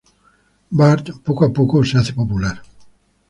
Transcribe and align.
Bart 0.77 1.05
poco 1.23 1.45
a 1.45 1.53
poco 1.53 1.83
se 1.85 1.95
hace 1.99 2.13
popular. 2.13 2.63